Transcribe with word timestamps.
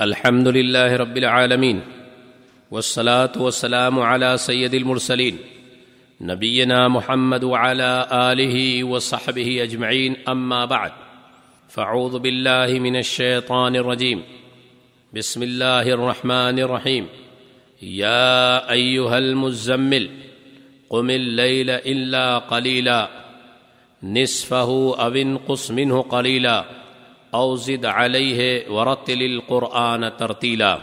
الحمد 0.00 0.48
لله 0.48 0.96
رب 0.96 1.16
العالمين 1.16 1.80
والصلاة 2.70 3.32
والسلام 3.36 3.98
على 3.98 4.36
سيد 4.36 4.74
المرسلين 4.74 5.38
نبينا 6.20 6.88
محمد 6.88 7.44
وعلى 7.44 8.08
آله 8.12 8.84
وصحبه 8.84 9.62
أجمعين 9.62 10.16
أما 10.28 10.64
بعد 10.64 10.92
فاعوذ 11.68 12.18
بالله 12.18 12.78
من 12.78 12.96
الشيطان 12.96 13.76
الرجيم 13.76 14.22
بسم 15.14 15.42
الله 15.42 15.82
الرحمن 15.82 16.58
الرحيم 16.58 17.06
يا 17.82 18.70
أيها 18.70 19.18
المزمل 19.18 20.10
قم 20.90 21.10
الليل 21.10 21.70
إلا 21.70 22.38
قليلا 22.38 23.08
نصفه 24.02 24.96
أو 25.00 25.08
انقص 25.08 25.70
منه 25.70 26.02
قليلا 26.02 26.85
أو 27.36 27.56
زد 27.58 27.86
عليه 27.88 28.70
ورتل 28.70 29.22
القرآن 29.22 30.10
ترتيلا 30.16 30.74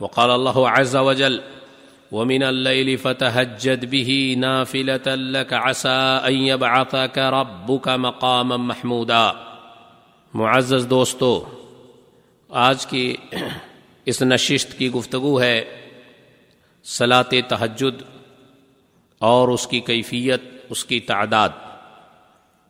وقال 0.00 0.30
الله 0.30 0.70
عز 0.70 0.96
وجل، 0.98 1.40
ومن 2.12 2.42
الليل 2.42 2.88
فتهجد 2.98 3.84
به 3.90 4.36
نافلة 4.38 5.14
لك 5.34 5.52
عسى 5.54 6.00
أن 6.26 6.32
يبعثك 6.32 7.18
ربك 7.18 7.88
مقاما 8.00 8.56
محمودا. 8.56 9.32
معزز 10.34 10.86
دوستو، 10.90 11.32
آج 12.50 12.86
کی 12.86 13.04
اس 14.06 14.22
نشست 14.22 14.78
کی 14.78 14.90
گفتگو 14.90 15.40
ہے 15.40 15.56
صلاۃ 16.86 17.34
تہجد 17.48 18.02
اور 19.20 19.48
اس 19.48 19.66
کی 19.66 19.80
کیفیت، 19.80 20.42
اس 20.70 20.84
کی 20.84 21.00
تعداد، 21.00 21.48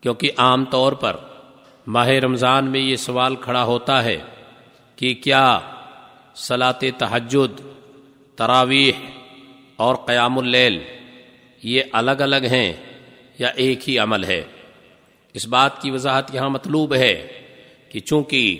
کیونکہ 0.03 0.31
عام 0.39 0.65
طور 0.71 0.93
پر 0.93 1.17
ماہ 1.87 2.09
رمضان 2.09 2.71
میں 2.71 2.81
یہ 2.81 2.97
سوال 2.97 3.37
کھڑا 3.37 3.65
ہوتا 3.65 4.05
ہے 4.05 4.19
کہ 4.97 5.15
کیا 5.15 5.59
صلاط 6.35 6.85
تحجد 6.99 7.61
تراویح 8.37 8.93
اور 9.77 9.95
قیام 9.95 10.39
اللیل 10.39 10.79
یہ 11.63 11.83
الگ 11.93 12.11
الگ 12.11 12.45
ہیں 12.51 12.73
یا 13.39 13.49
ایک 13.49 13.89
ہی 13.89 13.99
عمل 13.99 14.25
ہے؟ 14.25 14.43
اس 15.35 15.49
بات 15.49 15.83
کی 15.83 15.91
وضاحت 15.91 16.35
یہاں 16.35 16.51
مطلوب 16.51 16.95
ہے 16.95 17.29
کہ 17.89 18.01
چونکہ 18.01 18.59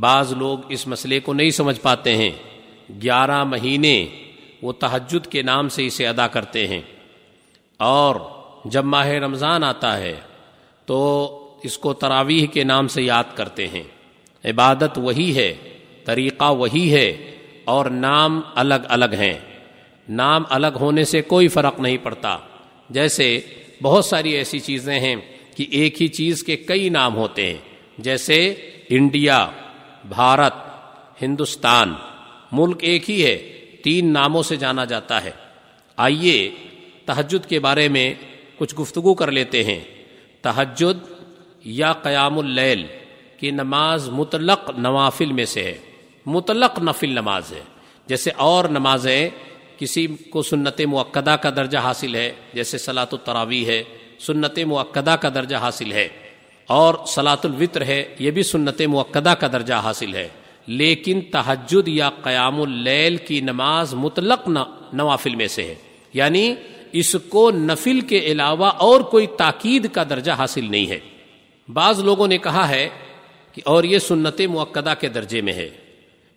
بعض 0.00 0.32
لوگ 0.32 0.58
اس 0.68 0.86
مسئلے 0.86 1.20
کو 1.20 1.32
نہیں 1.32 1.50
سمجھ 1.50 1.80
پاتے 1.80 2.16
ہیں، 2.16 2.30
گیارہ 3.02 3.44
مہینے 3.44 4.06
وہ 4.62 4.72
تحجد 4.72 5.26
کے 5.26 5.42
نام 5.42 5.68
سے 5.68 5.86
اسے 5.86 6.06
ادا 6.06 6.26
کرتے 6.26 6.68
ہیں۔ 6.68 6.80
اور 7.76 8.16
جب 8.64 8.84
ماہ 8.84 9.06
رمضان 9.06 9.64
آتا 9.64 9.98
ہے 9.98 10.20
تو 10.86 11.30
اس 11.64 11.78
کو 11.78 11.92
تراویح 11.92 12.46
کے 12.46 12.64
نام 12.64 12.88
سے 12.88 13.02
یاد 13.02 13.24
کرتے 13.34 13.68
ہیں۔ 13.68 13.82
عبادت 14.44 14.98
وہی 14.98 15.36
ہے، 15.36 15.54
طریقہ 16.04 16.52
وہی 16.52 16.94
ہے 16.94 17.30
اور 17.64 17.86
نام 17.86 18.40
الگ 18.54 18.74
الگ 18.88 19.14
ہیں۔ 19.18 19.34
نام 20.08 20.42
الگ 20.48 20.66
ہونے 20.80 21.04
سے 21.04 21.22
کوئی 21.22 21.48
فرق 21.48 21.80
نہیں 21.80 21.96
پڑتا۔ 22.02 22.38
جیسے 22.90 23.40
بہت 23.82 24.04
ساری 24.04 24.32
ایسی 24.32 24.58
چیزیں 24.58 25.00
ہیں 25.00 25.16
کہ 25.56 25.66
ایک 25.70 26.02
ہی 26.02 26.08
چیز 26.08 26.42
کے 26.42 26.56
کئی 26.56 26.88
نام 26.88 27.16
ہوتے 27.16 27.46
ہیں۔ 27.46 27.58
جیسے 27.98 28.54
انڈیا، 28.88 29.50
بھارت، 30.08 30.54
ہندوستان، 31.22 31.94
ملک 32.52 32.76
ایک 32.80 33.10
ہی 33.10 33.24
ہے، 33.24 33.36
تین 33.84 34.12
ناموں 34.12 34.42
سے 34.42 34.56
جانا 34.56 34.84
جاتا 34.84 35.24
ہے۔ 35.24 35.30
آئیے 35.96 36.50
تہجد 37.04 37.48
کے 37.48 37.60
بارے 37.60 37.88
میں 37.88 38.14
کچھ 38.56 38.74
گفتگو 38.74 39.14
کر 39.14 39.30
لیتے 39.30 39.64
ہیں۔ 39.64 39.80
تہجد 40.42 41.13
یا 41.64 41.92
قیام 41.92 42.38
اللیل، 42.38 42.86
کی 43.40 43.50
نماز 43.50 44.08
مطلق 44.08 44.70
نوافل 44.78 45.32
میں 45.32 45.44
سے 45.44 45.62
ہے۔ 45.62 45.78
مطلق 46.26 46.78
نفل 46.78 47.08
نماز 47.08 47.52
ہے۔ 47.52 47.60
جیسے 48.06 48.30
اور 48.36 48.64
نمازیں، 48.64 49.30
کسی 49.78 50.06
کو 50.06 50.42
سنت 50.42 50.80
معقدہ 50.80 51.30
کا 51.30 51.50
درجہ 51.50 51.78
حاصل 51.78 52.14
ہے، 52.14 52.32
جیسے 52.54 52.78
صلاۃ 52.78 53.06
التراوی 53.12 53.66
ہے، 53.66 53.82
سنت 54.18 54.58
معقدہ 54.58 55.16
کا 55.20 55.28
درجہ 55.28 55.56
حاصل 55.56 55.92
ہے۔ 55.92 56.08
اور 56.66 56.94
صلاۃ 57.06 57.36
الوطر 57.44 57.84
ہے، 57.84 58.14
یہ 58.18 58.30
بھی 58.30 58.42
سنت 58.42 58.82
معقدہ 58.82 59.34
کا 59.40 59.46
درجہ 59.46 59.74
حاصل 59.74 60.14
ہے۔ 60.14 60.28
لیکن 60.66 61.20
تحجد 61.32 61.88
یا 61.88 62.10
قیام 62.22 62.60
اللیل 62.60 63.16
کی 63.16 63.40
نماز 63.40 63.94
مطلق 63.94 64.48
نوافل 64.92 65.34
میں 65.34 65.46
سے 65.46 65.64
ہے۔ 65.64 65.74
یعنی 66.12 66.54
اس 66.92 67.16
کو 67.28 67.50
نفل 67.50 68.00
کے 68.00 68.18
علاوہ 68.18 68.66
اور 68.66 69.00
کوئی 69.00 69.26
تاکید 69.26 69.90
کا 69.92 70.04
درجہ 70.10 70.32
حاصل 70.32 70.70
نہیں 70.70 70.86
ہے۔ 70.86 70.98
بعض 71.68 72.00
لوگوں 72.00 72.28
نے 72.28 72.38
کہا 72.38 72.68
ہے 72.68 72.88
کہ 73.52 73.62
اور 73.64 73.84
یہ 73.84 73.98
سنت 73.98 74.40
معقدہ 74.40 74.94
کے 75.00 75.08
درجے 75.08 75.40
میں 75.40 75.52
ہے 75.52 75.68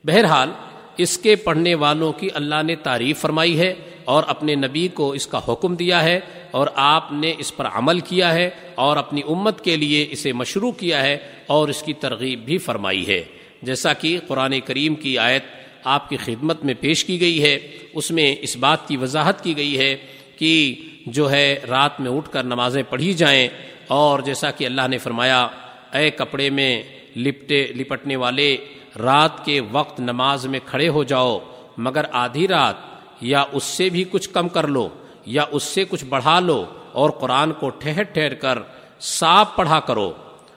بہرحال، 0.04 0.52
اس 0.98 1.18
کے 1.18 1.36
پڑھنے 1.36 1.76
والوں 1.76 2.14
کی 2.14 2.28
اللہ 2.34 2.64
نے 2.64 2.76
تعریف 2.76 3.20
فرمائی 3.20 3.60
ہے 3.60 3.74
اور 4.06 4.24
اپنے 4.28 4.56
نبی 4.56 4.88
کو 4.88 5.12
اس 5.12 5.28
کا 5.28 5.40
حکم 5.48 5.76
دیا 5.76 6.04
ہے 6.04 6.20
اور 6.52 6.68
آپ 6.76 7.12
نے 7.12 7.34
اس 7.38 7.56
پر 7.56 7.68
عمل 7.74 8.00
کیا 8.00 8.34
ہے 8.34 8.50
اور 8.76 8.98
اپنی 8.98 9.22
امت 9.28 9.64
کے 9.64 9.76
لیے 9.76 10.08
اسے 10.10 10.34
مشروع 10.34 10.72
کیا 10.72 11.04
ہے 11.04 11.18
اور 11.48 11.70
اس 11.70 11.84
کی 11.84 11.94
ترغیب 11.94 12.46
بھی 12.46 12.58
فرمائی 12.58 13.08
ہے۔ 13.08 13.24
جیسا 13.62 13.94
کہ 13.94 14.18
قرآن 14.28 14.60
کریم 14.60 14.96
کی 14.96 15.18
آیت 15.18 15.44
آپ 15.84 16.10
کی 16.10 16.18
خدمت 16.18 16.66
میں 16.66 16.74
پیش 16.80 17.06
کی 17.06 17.22
گئی 17.22 17.44
ہے، 17.44 17.58
اس 17.94 18.12
میں 18.12 18.36
اس 18.42 18.58
بات 18.58 18.88
کی 18.88 18.98
وضاحت 18.98 19.44
کی 19.44 19.58
گئی 19.58 19.78
ہے 19.78 19.96
کہ 20.38 20.76
جو 21.06 21.32
ہے 21.32 21.60
رات 21.70 22.00
میں 22.02 22.12
اٹھ 22.12 22.30
کر 22.30 22.44
نمازیں 22.44 22.84
پڑھی 22.90 23.14
جائیں 23.14 23.48
اور 23.88 24.20
جیسا 24.20 24.52
کہ 24.52 24.66
اللہ 24.66 24.88
نے 24.88 24.98
فرمایا، 24.98 25.48
اے 25.94 26.09
کپڑے 26.12 26.50
میں 26.50 26.84
لپٹے، 27.16 27.68
لپٹنے 27.68 28.16
والے، 28.16 28.58
رات 29.00 29.46
کے 29.46 29.62
وقت 29.72 30.00
نماز 30.00 30.46
میں 30.46 30.59
کھڑے 30.66 30.90
ہو 30.90 31.03
جاؤ، 31.03 31.40
مگر 31.78 32.06
آدھی 32.12 32.48
رات 32.48 32.75
یا 33.22 33.44
اس 33.52 33.64
سے 33.64 33.90
بھی 33.90 34.03
کچھ 34.12 34.30
کم 34.30 34.50
کر 34.50 34.68
لو، 34.68 34.90
یا 35.25 35.46
اس 35.52 35.64
سے 35.64 35.86
کچھ 35.90 36.06
بڑھا 36.06 36.40
لو 36.40 36.66
اور 36.92 37.09
قرآن 37.09 37.52
کو 37.52 37.70
ٹھہر 37.70 38.03
ٹھہر 38.03 38.34
کر 38.34 38.59
صاف 39.00 39.56
پڑھا 39.56 39.80
کرو۔ 39.80 40.12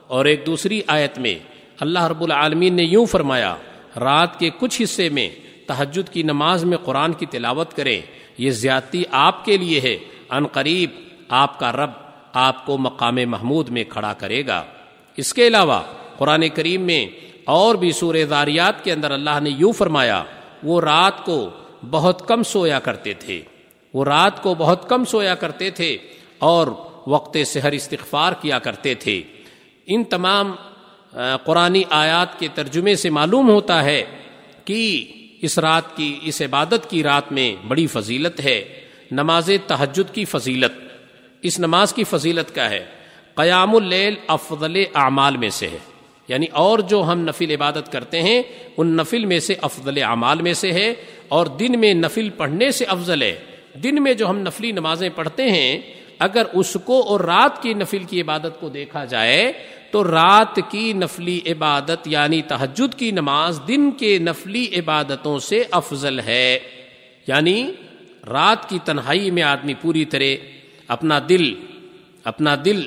اور 0.07 0.25
ایک 0.25 0.45
دوسری 0.45 0.81
آیت 0.87 1.19
میں 1.19 1.35
اللہ 1.79 2.03
رب 2.03 2.21
العالمین 2.21 2.73
نے 2.73 2.83
یوں 2.83 3.05
فرمایا، 3.05 3.55
رات 3.99 4.39
کے 4.39 4.49
کچھ 4.59 4.81
حصے 4.81 5.09
میں 5.09 5.29
تہجد 5.67 6.09
کی 6.09 6.23
نماز 6.23 6.65
میں 6.65 6.77
قرآن 6.77 7.13
کی 7.13 7.25
تلاوت 7.25 7.73
کریں، 7.73 8.01
یہ 8.37 8.51
زیادتی 8.51 9.03
آپ 9.11 9.45
کے 9.45 9.57
لیے 9.57 9.79
ہے، 9.79 9.97
ان 10.29 10.47
قریب 10.47 10.89
آپ 11.29 11.59
کا 11.59 11.71
رب 11.71 12.00
آپ 12.33 12.65
کو 12.65 12.77
مقام 12.77 13.15
محمود 13.15 13.69
میں 13.69 13.83
کھڑا 13.89 14.13
کرے 14.13 14.45
گا۔ 14.47 14.63
اس 15.17 15.33
کے 15.33 15.47
علاوہ 15.47 15.81
قرآن 16.17 16.49
کریم 16.49 16.81
میں 16.81 17.07
اور 17.45 17.75
بھی 17.75 17.91
سور 17.91 18.15
داریات 18.29 18.83
کے 18.83 18.91
اندر 18.91 19.11
اللہ 19.11 19.39
نے 19.41 19.49
یوں 19.49 19.71
فرمایا، 19.71 20.23
وہ 20.63 20.81
رات 20.81 21.25
کو 21.25 21.49
بہت 21.89 22.27
کم 22.27 22.43
سویا 22.43 22.79
کرتے 22.79 23.13
تھے۔ 23.13 23.41
وہ 23.93 24.05
رات 24.05 24.43
کو 24.43 24.55
بہت 24.55 24.89
کم 24.89 25.05
سویا 25.05 25.35
کرتے 25.35 25.69
تھے 25.69 25.97
اور 26.39 26.67
وقت 27.07 27.37
سحر 27.45 27.71
استغفار 27.71 28.33
کیا 28.41 28.59
کرتے 28.59 28.93
تھے۔ 28.93 29.21
ان 29.85 30.03
تمام 30.03 30.51
قرآن 31.43 31.77
آیات 31.89 32.39
کے 32.39 32.47
ترجمے 32.53 32.95
سے 32.95 33.09
معلوم 33.09 33.49
ہوتا 33.49 33.83
ہے 33.83 34.03
کہ 34.65 35.11
اس 35.41 35.59
رات 35.59 35.97
کی، 35.97 36.19
اس 36.21 36.41
عبادت 36.41 36.89
کی 36.89 37.03
رات 37.03 37.31
میں 37.31 37.55
بڑی 37.67 37.87
فضیلت 37.87 38.39
ہے۔ 38.39 38.79
نماز 39.11 39.51
تہجد 39.67 40.13
کی 40.13 40.25
فضیلت 40.25 40.90
اس 41.41 41.59
نماز 41.59 41.93
کی 41.93 42.03
فضیلت 42.03 42.55
کا 42.55 42.69
ہے۔ 42.69 42.85
قیام 43.35 43.75
اللیل 43.75 44.15
افضل 44.27 44.83
اعمال 44.93 45.37
میں 45.37 45.49
سے 45.49 45.67
ہے۔ 45.67 45.77
یعنی 46.27 46.45
اور 46.51 46.79
جو 46.79 47.03
ہم 47.03 47.19
نفل 47.19 47.51
عبادت 47.51 47.91
کرتے 47.91 48.21
ہیں، 48.21 48.41
ان 48.77 48.87
نفل 48.87 49.25
میں 49.25 49.39
سے 49.39 49.55
افضل 49.61 50.03
اعمال 50.03 50.41
میں 50.41 50.53
سے 50.53 50.71
ہے۔ 50.71 50.93
اور 51.27 51.45
دن 51.45 51.79
میں 51.79 51.93
نفل 51.93 52.29
پڑھنے 52.29 52.71
سے 52.71 52.85
افضل 52.85 53.21
ہے۔ 53.21 53.35
دن 53.83 54.03
میں 54.03 54.13
جو 54.13 54.29
ہم 54.29 54.37
نفلی 54.37 54.71
نمازیں 54.71 55.09
پڑھتے 55.15 55.51
ہیں، 55.51 55.79
اگر 56.19 56.43
اس 56.53 56.77
کو 56.85 57.03
اور 57.07 57.19
رات 57.19 57.63
کی 57.63 57.73
نفل 57.73 58.03
کی 58.03 58.21
عبادت 58.21 58.59
کو 58.59 58.69
دیکھا 58.69 59.05
جائے، 59.05 59.51
تو 59.91 60.03
رات 60.03 60.59
کی 60.69 60.93
نفلی 60.93 61.39
عبادت 61.45 62.07
یعنی 62.07 62.41
تحجد 62.41 62.95
کی 62.95 63.11
نماز 63.11 63.59
دن 63.67 63.91
کے 63.91 64.17
نفلی 64.17 64.67
عبادتوں 64.75 65.39
سے 65.39 65.63
افضل 65.71 66.19
ہے۔ 66.19 66.59
یعنی 67.27 67.71
رات 68.31 68.69
کی 68.69 68.79
تنہائی 68.85 69.31
میں 69.31 69.43
آدمی 69.43 69.73
پوری 69.73 70.05
طرح 70.05 70.60
اپنا 70.91 71.19
دل 71.29 71.53
اپنا 72.23 72.55
دل 72.65 72.81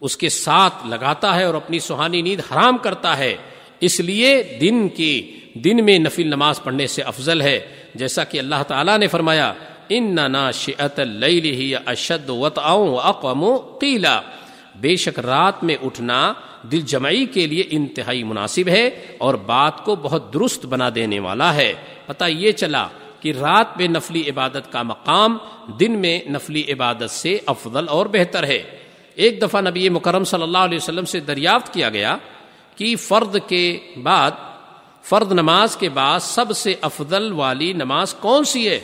اس 0.00 0.16
کے 0.16 0.28
ساتھ 0.28 0.86
لگاتا 0.86 1.36
ہے 1.36 1.44
اور 1.44 1.54
اپنی 1.54 1.78
سہانی 1.78 2.22
نیند 2.22 2.52
حرام 2.52 2.78
کرتا 2.78 3.18
ہے۔ 3.18 3.36
اس 3.80 4.00
لیے 4.00 4.58
دن 4.60 4.88
کی، 4.88 5.38
دن 5.54 5.84
میں 5.84 5.98
نفل 5.98 6.26
نماز 6.26 6.62
پڑھنے 6.62 6.86
سے 6.86 7.02
افضل 7.02 7.42
ہے۔ 7.42 7.60
جیسا 7.94 8.24
کہ 8.24 8.38
اللہ 8.38 8.62
تعالیٰ 8.68 8.98
نے 8.98 9.06
فرمایا 9.06 9.52
ان 9.88 10.16
نا 10.32 10.50
شعت 10.50 11.00
اشد 11.86 12.30
وط 12.30 12.58
اقوام 12.62 13.56
قیلا 13.56 14.20
بے 14.76 14.96
شک 14.96 15.18
رات 15.18 15.64
میں 15.64 15.76
اٹھنا 15.82 16.32
دل 16.62 16.80
جمعی 16.80 17.26
کے 17.26 17.46
لیے 17.46 17.64
انتہائی 17.70 18.24
مناسب 18.24 18.68
ہے 18.68 18.90
اور 19.18 19.34
بات 19.34 19.84
کو 19.84 19.96
بہت 19.96 20.34
درست 20.34 20.66
بنا 20.66 20.90
دینے 20.94 21.20
والا 21.20 21.54
ہے۔ 21.54 21.72
پتہ 22.06 22.24
یہ 22.24 22.52
چلا 22.52 22.88
کہ 23.20 23.32
رات 23.32 23.76
میں 23.76 23.88
نفلی 23.88 24.30
عبادت 24.30 24.72
کا 24.72 24.82
مقام 24.82 25.38
دن 25.80 25.98
میں 25.98 26.20
نفلی 26.30 26.72
عبادت 26.72 27.10
سے 27.10 27.38
افضل 27.46 27.88
اور 27.88 28.06
بہتر 28.06 28.44
ہے۔ 28.44 28.62
ایک 29.14 29.42
دفعہ 29.42 29.60
نبی 29.60 29.88
مکرم 29.88 30.24
صلی 30.24 30.42
اللہ 30.42 30.58
علیہ 30.58 30.78
وسلم 30.78 31.04
سے 31.04 31.20
دریافت 31.20 31.74
کیا 31.74 31.88
گیا 31.88 32.16
کہ 32.76 32.96
فرد 32.96 33.36
کے 33.48 33.78
بعد 34.02 34.30
فرد 35.02 35.32
نماز 35.32 35.76
کے 35.76 35.88
بعد 35.88 36.20
سب 36.20 36.56
سے 36.56 36.74
افضل 36.80 37.32
والی 37.32 37.72
نماز 37.72 38.14
کون 38.14 38.44
سی 38.44 38.68
ہے؟ 38.68 38.80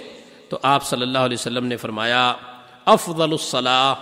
تو 0.48 0.58
آپ 0.62 0.84
صلی 0.84 1.02
اللہ 1.02 1.18
علیہ 1.18 1.36
وسلم 1.40 1.66
نے 1.66 1.76
فرمایا، 1.76 2.34
افضل 2.84 3.22
الصلاح 3.22 3.94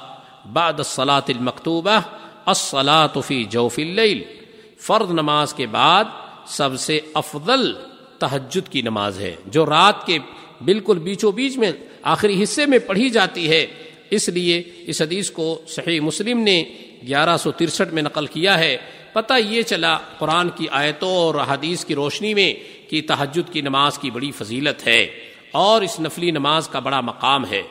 بعد 0.53 0.73
الصلاة 0.73 1.29
المکتوبہ، 1.29 2.01
الصلاة 2.47 3.21
فی 3.27 3.45
جوف 3.45 3.79
اللیل۔ 3.79 4.23
فرد 4.79 5.11
نماز 5.11 5.55
کے 5.55 5.67
بعد 5.67 6.05
سب 6.47 6.71
سے 6.79 7.01
افضل 7.15 7.75
تہجد 8.23 8.69
کی 8.69 8.83
نماز 8.83 9.21
ہے، 9.21 9.35
جو 9.47 9.67
رات 9.67 10.07
کے 10.07 10.19
بالکل 10.65 10.99
بیچو 10.99 11.31
بیچ 11.31 11.57
میں، 11.57 11.73
آخری 12.03 12.43
حصے 12.43 12.67
میں 12.67 12.79
پڑھی 12.79 13.09
جاتی 13.11 13.51
ہے۔ 13.51 13.67
اس 14.11 14.29
لیے 14.29 14.63
اس 14.87 15.01
حدیث 15.03 15.31
کو 15.31 15.47
صحیح 15.69 16.01
مسلم 16.01 16.39
نے 16.39 16.63
گیارہ 17.07 17.37
سو 17.37 17.51
ترسٹھ 17.51 17.93
میں 17.95 18.03
نقل 18.03 18.27
کیا 18.27 18.59
ہے۔ 18.59 18.77
پتہ 19.13 19.35
یہ 19.39 19.63
چلا 19.63 19.97
قرآن 20.19 20.51
کی 20.51 20.67
آیتوں 20.71 21.17
اور 21.17 21.35
حدیث 21.49 21.85
کی 21.85 21.95
روشنی 21.95 22.33
میں 22.35 22.53
کہ 22.91 23.01
تہجد 23.09 23.53
کی 23.53 23.61
نماز 23.61 23.99
کی 23.99 24.11
بڑی 24.11 24.31
فضیلت 24.31 24.87
ہے 24.87 25.03
اور 25.53 25.83
اس 25.83 25.99
نفلی 26.01 26.31
نماز 26.31 26.69
کا 26.69 26.79
بڑا 26.79 27.01
مقام 27.01 27.45
ہے۔ 27.51 27.63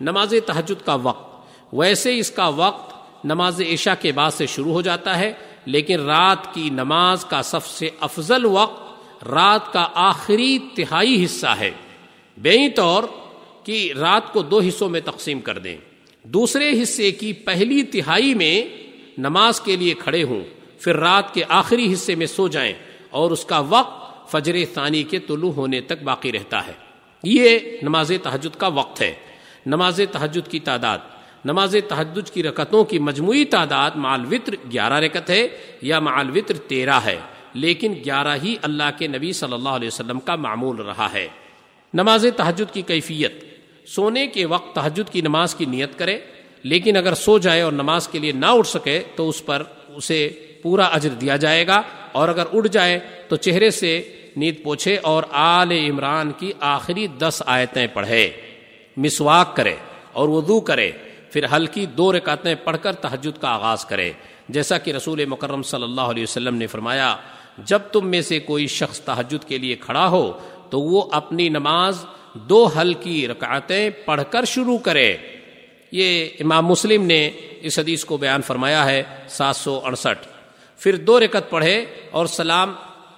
نماز 0.00 0.34
تہجد 0.46 0.86
کا 0.86 0.94
وقت، 1.02 1.74
ویسے 1.74 2.18
اس 2.18 2.30
کا 2.30 2.48
وقت 2.56 2.88
نماز 3.24 3.60
عشاء 3.72 3.98
کے 4.00 4.12
بعد 4.12 4.30
سے 4.30 4.46
شروع 4.46 4.72
ہو 4.72 4.82
جاتا 4.82 5.18
ہے، 5.18 5.32
لیکن 5.66 6.00
رات 6.00 6.52
کی 6.54 6.68
نماز 6.72 7.24
کا 7.24 7.42
سب 7.42 7.64
سے 7.66 7.88
افضل 8.00 8.44
وقت 8.44 8.89
رات 9.26 9.72
کا 9.72 9.88
آخری 9.94 10.58
تہائی 10.58 11.24
حصہ 11.24 11.46
ہے۔ 11.46 11.70
بے 12.36 12.68
طور 12.68 13.02
کہ 13.64 13.92
رات 14.00 14.32
کو 14.32 14.42
دو 14.42 14.60
حصوں 14.60 14.88
میں 14.88 15.00
تقسیم 15.00 15.40
کر 15.40 15.58
دیں۔ 15.58 15.76
دوسرے 16.22 16.82
حصے 16.82 17.10
کی 17.10 17.32
پہلی 17.32 17.82
تہائی 17.82 18.34
میں 18.34 18.64
نماز 19.18 19.60
کے 19.60 19.76
لیے 19.76 19.94
کھڑے 19.94 20.22
ہوں۔ 20.22 20.40
پھر 20.78 20.96
رات 20.96 21.34
کے 21.34 21.42
آخری 21.48 21.92
حصے 21.92 22.14
میں 22.14 22.26
سو 22.26 22.48
جائیں 22.48 22.74
اور 23.10 23.30
اس 23.30 23.44
کا 23.44 23.58
وقت 23.58 24.00
فجر 24.30 24.54
ثانی 24.74 25.02
کے 25.02 25.18
طلوع 25.18 25.52
ہونے 25.52 25.80
تک 25.80 26.02
باقی 26.02 26.32
رہتا 26.32 26.66
ہے۔ 26.66 26.72
یہ 27.22 27.58
نماز 27.82 28.12
تحجد 28.22 28.56
کا 28.56 28.66
وقت 28.66 29.02
ہے۔ 29.02 29.14
نماز 29.66 30.00
تحجد 30.12 30.50
کی 30.50 30.60
تعداد۔ 30.60 30.98
نماز 31.44 31.76
تحجد 31.88 32.30
کی 32.30 32.42
رکتوں 32.42 32.84
کی 32.84 32.98
مجموعی 32.98 33.44
تعداد 33.44 33.90
مال 33.96 34.26
وطر 34.30 34.54
گیارہ 34.72 34.94
رکت 34.94 35.30
ہے 35.30 35.48
یا 35.82 36.00
مال 36.00 36.30
وطر 36.30 36.54
تیرہ 36.54 37.00
ہے۔ 37.04 37.16
لیکن 37.54 37.94
گیارہ 38.04 38.36
ہی 38.42 38.56
اللہ 38.62 38.90
کے 38.98 39.06
نبی 39.06 39.32
صلی 39.32 39.52
اللہ 39.52 39.68
علیہ 39.68 39.88
وسلم 39.88 40.20
کا 40.20 40.36
معمول 40.36 40.76
رہا 40.76 41.08
ہے۔ 41.12 41.28
نماز 41.94 42.26
تحجد 42.36 42.74
کی 42.74 42.82
کیفیت۔ 42.82 43.44
سونے 43.86 44.26
کے 44.26 44.46
وقت 44.46 44.74
تحجد 44.74 45.12
کی 45.12 45.20
نماز 45.20 45.54
کی 45.54 45.64
نیت 45.64 45.98
کرے، 45.98 46.18
لیکن 46.62 46.96
اگر 46.96 47.14
سو 47.14 47.38
جائے 47.38 47.60
اور 47.60 47.72
نماز 47.72 48.08
کے 48.08 48.18
لیے 48.18 48.32
نہ 48.32 48.46
اٹھ 48.46 48.68
سکے، 48.68 49.02
تو 49.16 49.28
اس 49.28 49.46
پر 49.46 49.62
اسے 49.88 50.46
پورا 50.62 50.84
اجر 50.84 51.08
دیا 51.08 51.36
جائے 51.36 51.66
گا۔ 51.66 51.82
اور 52.12 52.28
اگر 52.28 52.44
اٹھ 52.52 52.68
جائے، 52.68 52.98
تو 53.28 53.36
چہرے 53.36 53.70
سے 53.70 54.16
نیت 54.36 54.64
پوچھے 54.64 54.96
اور 54.96 55.22
آل 55.30 55.72
عمران 55.72 56.32
کی 56.32 56.52
آخری 56.60 57.06
دس 57.06 57.42
آیتیں 57.46 57.86
پڑھے۔ 57.86 58.30
مسواک 58.96 59.56
کرے 59.56 59.74
اور 60.12 60.28
وضو 60.28 60.60
کرے، 60.60 60.90
پھر 61.32 61.46
ہلکی 61.56 61.86
دو 61.86 62.12
رکعتیں 62.12 62.54
پڑھ 62.54 62.76
کر 62.82 62.92
تحجد 62.92 63.40
کا 63.40 63.48
آغاز 63.48 63.84
کرے۔ 63.84 64.12
جیسا 64.48 64.78
کہ 64.78 64.90
رسول 64.90 65.24
مکرم 65.24 65.62
صلی 65.62 65.82
اللہ 65.82 66.00
علیہ 66.00 66.22
وسلم 66.22 66.54
نے 66.54 66.66
فرمایا 66.66 67.16
جب 67.64 67.78
تم 67.92 68.08
میں 68.08 68.20
سے 68.20 68.40
کوئی 68.40 68.66
شخص 68.66 69.00
تحجد 69.00 69.48
کے 69.48 69.58
لیے 69.58 69.76
کھڑا 69.76 70.08
ہو، 70.08 70.38
تو 70.70 70.80
وہ 70.80 71.08
اپنی 71.12 71.48
نماز 71.48 72.04
دو 72.34 72.70
ہلکی 72.80 73.28
رکعتیں 73.28 73.90
پڑھ 73.90 74.22
کر 74.30 74.44
شروع 74.44 74.78
کرے۔ 74.78 75.16
یہ 75.92 76.28
امام 76.40 76.66
مسلم 76.66 77.02
نے 77.02 77.30
اس 77.60 77.78
حدیث 77.78 78.04
کو 78.04 78.16
بیان 78.16 78.42
فرمایا 78.42 78.84
ہے، 78.84 79.02
سات 79.28 79.56
سو 79.56 79.80
اڑسٹھ۔ 79.84 80.28
پھر 80.78 80.96
دو 80.96 81.20
رکت 81.20 81.50
پڑھے 81.50 81.84
اور 82.10 82.26
سلام 82.26 82.74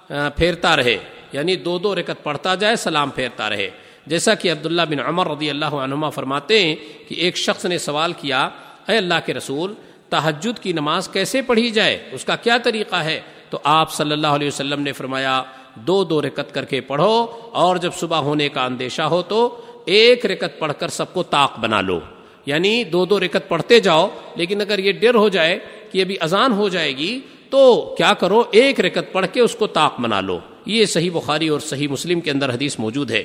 پھیرتا 0.07 0.75
رہے۔ 0.75 0.97
یعنی 1.31 1.55
دو 1.55 1.77
دو 1.77 1.95
رکت 1.95 2.23
پڑھتا 2.23 2.55
جائے، 2.55 2.75
سلام 2.75 3.09
پھیرتا 3.09 3.49
رہے۔ 3.49 3.69
جیسا 4.07 4.35
کہ 4.35 4.51
عبداللہ 4.51 4.81
بن 4.89 4.99
عمر 4.99 5.27
رضی 5.27 5.49
اللہ 5.49 5.65
عنما 5.65 6.09
فرماتے 6.09 6.59
ہیں 6.59 6.75
کہ 7.07 7.15
ایک 7.15 7.37
شخص 7.37 7.65
نے 7.65 7.77
سوال 7.77 8.13
کیا، 8.13 8.49
اے 8.87 8.97
اللہ 8.97 9.13
کے 9.25 9.33
رسول 9.33 9.73
تحجد 10.09 10.59
کی 10.59 10.73
نماز 10.73 11.09
کیسے 11.09 11.41
پڑھی 11.41 11.69
جائے؟ 11.69 12.09
اس 12.11 12.25
کا 12.25 12.35
کیا 12.35 12.57
طریقہ 12.57 12.95
ہے؟ 12.95 13.21
تو 13.53 13.59
آپ 13.63 13.91
صلی 13.91 14.11
اللہ 14.11 14.27
علیہ 14.27 14.47
وسلم 14.47 14.81
نے 14.81 14.91
فرمایا، 14.91 15.43
دو 15.75 16.03
دو 16.03 16.21
رکت 16.21 16.53
کر 16.53 16.65
کے 16.65 16.81
پڑھو 16.81 17.27
اور 17.51 17.75
جب 17.75 17.93
صبح 17.93 18.17
ہونے 18.17 18.49
کا 18.49 18.65
اندیشہ 18.65 19.01
ہو 19.01 19.21
تو 19.21 19.61
ایک 19.85 20.25
رکت 20.25 20.59
پڑھ 20.59 20.73
کر 20.79 20.87
سب 20.87 21.13
کو 21.13 21.23
طاق 21.23 21.59
بنا 21.59 21.81
لو۔ 21.81 21.99
یعنی 22.45 22.83
دو 22.83 23.05
دو 23.05 23.19
رکت 23.19 23.49
پڑھتے 23.49 23.79
جاؤ، 23.79 24.09
لیکن 24.35 24.61
اگر 24.61 24.79
یہ 24.79 24.91
ڈر 24.91 25.15
ہو 25.15 25.29
جائے 25.29 25.59
کہ 25.91 26.01
ابھی 26.01 26.15
اذان 26.21 26.53
ہو 26.53 26.69
جائے 26.69 26.97
گی 26.97 27.19
تو 27.49 27.95
کیا 27.97 28.13
کرو، 28.13 28.43
ایک 28.51 28.79
رکت 28.79 29.13
پڑھ 29.13 29.25
کے 29.33 29.41
اس 29.41 29.55
کو 29.55 29.67
طاق 29.67 29.99
بنا 29.99 30.21
لو۔ 30.21 30.39
یہ 30.65 30.85
صحیح 30.85 31.11
بخاری 31.13 31.47
اور 31.47 31.59
صحیح 31.59 31.87
مسلم 31.87 32.21
کے 32.21 32.31
اندر 32.31 32.53
حدیث 32.53 32.79
موجود 32.79 33.11
ہے۔ 33.11 33.23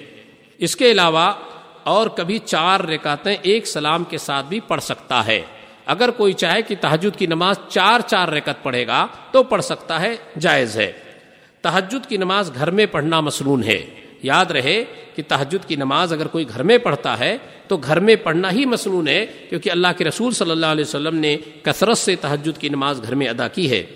اس 0.58 0.76
کے 0.76 0.90
علاوہ 0.90 1.32
اور 1.84 2.06
کبھی 2.06 2.38
چار 2.38 2.80
رکاتیں 2.80 3.36
ایک 3.42 3.66
سلام 3.66 4.04
کے 4.04 4.18
ساتھ 4.18 4.46
بھی 4.46 4.60
پڑھ 4.60 4.82
سکتا 4.82 5.26
ہے۔ 5.26 5.40
اگر 5.88 6.10
کوئی 6.10 6.32
چاہے 6.32 6.62
کہ 6.62 6.74
تحجد 6.80 7.18
کی 7.18 7.26
نماز 7.26 7.56
چار 7.68 8.00
چار 8.00 8.28
رکت 8.28 8.62
پڑھے 8.62 8.86
گا 8.86 9.06
تو 9.30 9.42
پڑھ 9.42 9.62
سکتا 9.62 10.00
ہے، 10.00 10.16
جائز 10.38 10.76
ہے۔ 10.76 10.92
تحجد 11.62 12.06
کی 12.08 12.16
نماز 12.16 12.54
گھر 12.54 12.70
میں 12.70 12.86
پڑھنا 12.86 13.20
مصنون 13.20 13.64
ہے۔ 13.64 13.86
یاد 14.22 14.44
رہے 14.44 14.84
کہ 15.14 15.22
تحجد 15.28 15.68
کی 15.68 15.76
نماز 15.76 16.12
اگر 16.12 16.26
کوئی 16.26 16.44
گھر 16.48 16.62
میں 16.62 16.78
پڑھتا 16.78 17.18
ہے 17.18 17.38
تو 17.68 17.76
گھر 17.76 18.00
میں 18.00 18.16
پڑھنا 18.16 18.52
ہی 18.52 18.66
مصنون 18.66 19.08
ہے، 19.08 19.26
کیونکہ 19.48 19.70
اللہ 19.70 19.88
کے 19.98 20.04
رسول 20.04 20.32
صلی 20.32 20.50
اللہ 20.50 20.66
علیہ 20.66 20.84
وسلم 20.84 21.16
نے 21.16 21.36
کثرت 21.62 21.98
سے 21.98 22.16
تحجد 22.16 22.60
کی 22.60 22.68
نماز 22.68 23.02
گھر 23.02 23.14
میں 23.14 23.28
ادا 23.28 23.48
کی 23.48 23.70
ہے۔ 23.70 23.86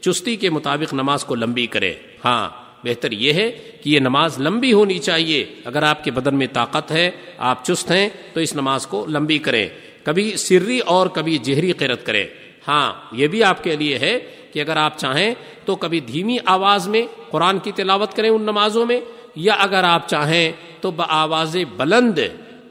چستی 0.00 0.36
کے 0.36 0.50
مطابق 0.50 0.94
نماز 0.94 1.24
کو 1.24 1.34
لمبی 1.34 1.66
کرے۔ 1.66 1.94
ہاں 2.24 2.48
بہتر 2.84 3.12
یہ 3.12 3.32
ہے 3.32 3.50
کہ 3.82 3.90
یہ 3.90 4.00
نماز 4.00 4.40
لمبی 4.40 4.72
ہونی 4.72 4.98
چاہیے۔ 4.98 5.46
اگر 5.64 5.82
آپ 5.82 6.04
کے 6.04 6.10
بدن 6.10 6.34
میں 6.34 6.46
طاقت 6.52 6.90
ہے، 6.90 7.10
آپ 7.38 7.64
چست 7.64 7.90
ہیں، 7.90 8.08
تو 8.32 8.40
اس 8.40 8.54
نماز 8.54 8.86
کو 8.86 9.06
لمبی 9.08 9.38
کریں۔ 9.38 9.68
کبھی 10.02 10.36
سری 10.36 10.78
اور 10.78 11.06
کبھی 11.06 11.38
جہری 11.38 11.72
قرت 11.72 12.06
کریں 12.06 12.26
ہاں 12.68 12.92
یہ 13.12 13.26
بھی 13.26 13.44
آپ 13.44 13.64
کے 13.64 13.76
لیے 13.76 13.98
ہے 13.98 14.18
کہ 14.52 14.60
اگر 14.60 14.76
آپ 14.76 14.98
چاہیں 14.98 15.34
تو 15.64 15.76
کبھی 15.76 16.00
دھیمی 16.00 16.36
آواز 16.44 16.88
میں 16.88 17.02
قرآن 17.30 17.58
کی 17.58 17.72
تلاوت 17.72 18.14
کریں 18.14 18.30
ان 18.30 18.42
نمازوں 18.42 18.86
میں، 18.86 19.00
یا 19.36 19.54
اگر 19.54 19.84
آپ 19.84 20.08
چاہیں 20.08 20.52
تو 20.80 20.90
بآواز 20.90 21.56
بلند 21.76 22.18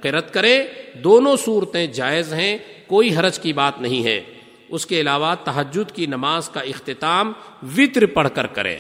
قرت 0.01 0.33
کریں۔ 0.33 0.63
دونوں 1.04 1.36
صورتیں 1.38 1.88
جائز 1.88 2.33
ہیں، 2.33 2.57
کوئی 2.88 3.16
حرج 3.16 3.39
کی 3.39 3.54
بات 3.54 3.81
نہیں 3.81 4.04
ہے۔ 4.04 4.22
اس 4.69 4.86
کے 4.86 5.01
علاوہ 5.01 5.36
تحجد 5.44 5.92
کی 5.92 6.06
نماز 6.06 6.50
کا 6.50 6.60
اختتام 6.60 7.31
وطر 7.78 8.06
پڑھ 8.06 8.30
کر 8.33 8.48
کریں۔ 8.48 8.78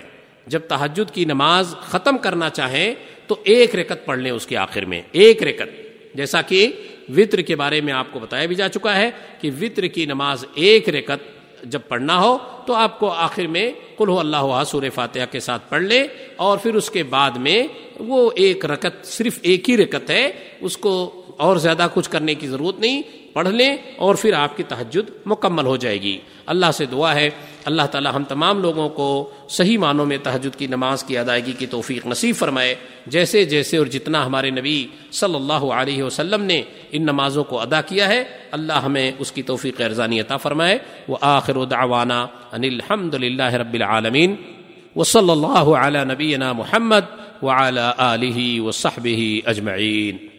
جب 0.47 0.59
تحجد 0.59 1.13
کی 1.13 1.25
نماز 1.25 1.75
ختم 1.81 2.17
کرنا 2.17 2.49
چاہیں 2.49 2.93
تو 3.27 3.35
ایک 3.43 3.75
رکت 3.75 4.05
پڑھ 4.05 4.19
لیں 4.19 4.31
اس 4.31 4.47
کے 4.47 4.57
آخر 4.57 4.85
میں، 4.85 5.01
ایک 5.11 5.43
رکت 5.43 6.15
جیسا 6.15 6.41
کہ 6.41 6.71
وطر 7.09 7.41
کے 7.41 7.55
بارے 7.55 7.81
میں 7.81 7.93
آپ 7.93 8.07
کو 8.11 8.19
بتایا 8.19 8.45
بھی 8.45 8.55
جا 8.55 8.69
چکا 8.69 8.95
ہے 8.95 9.09
کہ 9.41 9.51
وطر 9.61 9.83
کی 9.83 10.05
نماز 10.05 10.45
ایک 10.53 10.89
رکت 10.89 11.29
جب 11.63 11.79
پڑھنا 11.87 12.19
ہو 12.19 12.37
تو 12.67 12.73
آپ 12.73 12.99
کو 12.99 13.09
آخر 13.09 13.47
میں 13.47 13.71
کلو 13.97 14.19
اللہ 14.19 14.63
سور 14.67 14.83
فاتحہ 14.93 15.31
کے 15.31 15.39
ساتھ 15.39 15.69
پڑھ 15.69 15.83
لیں 15.83 16.03
اور 16.35 16.57
پھر 16.57 16.75
اس 16.75 16.89
کے 16.89 17.03
بعد 17.03 17.31
میں 17.31 17.63
وہ 17.99 18.31
ایک 18.35 18.65
رکت 18.65 19.05
صرف 19.05 19.39
ایک 19.41 19.69
ہی 19.69 19.77
رکت 19.77 20.09
ہے، 20.09 20.31
اس 20.61 20.77
کو 20.77 21.23
اور 21.37 21.57
زیادہ 21.57 21.87
کچھ 21.93 22.09
کرنے 22.09 22.35
کی 22.35 22.47
ضرورت 22.47 22.79
نہیں، 22.79 23.01
پڑھ 23.33 23.47
لیں 23.47 23.77
اور 23.97 24.15
پھر 24.15 24.33
آپ 24.33 24.57
کی 24.57 24.63
تحجد 24.63 25.09
مکمل 25.25 25.65
ہو 25.65 25.77
جائے 25.77 26.01
گی۔ 26.01 26.17
اللہ 26.45 26.71
سے 26.73 26.85
دعا 26.85 27.15
ہے 27.15 27.29
اللہ 27.65 27.81
تعالی 27.91 28.09
ہم 28.15 28.23
تمام 28.23 28.61
لوگوں 28.61 28.89
کو 28.89 29.31
صحیح 29.49 29.77
معنوں 29.77 30.05
میں 30.05 30.17
تحجد 30.23 30.55
کی 30.55 30.67
نماز 30.67 31.03
کی 31.03 31.17
ادائیگی 31.17 31.51
کی 31.51 31.65
توفیق 31.65 32.07
نصیب 32.07 32.35
فرمائے۔ 32.35 32.75
جیسے 33.07 33.45
جیسے 33.45 33.77
اور 33.77 33.85
جتنا 33.85 34.25
ہمارے 34.25 34.49
نبی 34.49 34.87
صلی 35.11 35.35
اللہ 35.35 35.53
علیہ 35.53 36.03
وسلم 36.03 36.43
نے 36.43 36.61
ان 36.91 37.03
نمازوں 37.03 37.43
کو 37.43 37.59
ادا 37.59 37.81
کیا 37.81 38.07
ہے، 38.07 38.23
اللہ 38.51 38.73
ہمیں 38.73 39.11
اس 39.19 39.31
کی 39.31 39.41
توفیق 39.41 39.81
ارزانی 39.81 40.19
عطا 40.19 40.37
فرمائے۔ 40.37 40.77
وہ 41.07 41.17
آخر 41.21 41.65
دعوانا 41.65 42.27
ان 42.51 42.63
الحمد 42.63 43.13
للہ 43.13 43.53
رب 43.53 43.73
العالمین۔ 43.73 44.35
و 44.95 45.03
صلی 45.03 45.31
اللہ 45.31 45.75
علیہ 45.75 45.99
نبینا 45.99 46.53
محمد 46.53 47.43
وعلى 47.43 47.91
آلہ 47.97 48.61
وصحبہ 48.61 49.49
اجمعین۔ 49.49 50.30